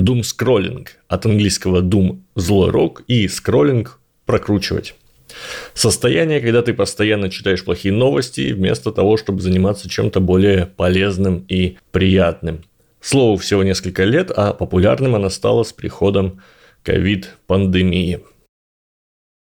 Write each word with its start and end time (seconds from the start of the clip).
Doom-скроллинг 0.00 0.88
от 1.08 1.26
английского 1.26 1.82
doom– 1.82 2.20
злой 2.34 2.70
рок 2.70 3.02
и 3.06 3.28
скроллинг– 3.28 4.00
прокручивать. 4.26 4.94
Состояние, 5.74 6.40
когда 6.40 6.62
ты 6.62 6.74
постоянно 6.74 7.30
читаешь 7.30 7.64
плохие 7.64 7.92
новости, 7.94 8.52
вместо 8.52 8.92
того, 8.92 9.16
чтобы 9.16 9.40
заниматься 9.40 9.88
чем-то 9.88 10.20
более 10.20 10.66
полезным 10.66 11.44
и 11.48 11.76
приятным. 11.92 12.64
Слову 13.00 13.36
всего 13.36 13.62
несколько 13.62 14.04
лет, 14.04 14.30
а 14.34 14.52
популярным 14.52 15.14
она 15.14 15.30
стала 15.30 15.62
с 15.62 15.72
приходом 15.72 16.42
ковид-пандемии. 16.82 18.20